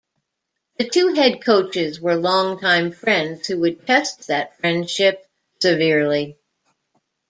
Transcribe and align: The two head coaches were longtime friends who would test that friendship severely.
The 0.79 0.89
two 0.89 1.13
head 1.13 1.43
coaches 1.45 2.01
were 2.01 2.15
longtime 2.15 2.91
friends 2.91 3.45
who 3.45 3.59
would 3.59 3.85
test 3.85 4.29
that 4.29 4.57
friendship 4.57 5.23
severely. 5.61 6.39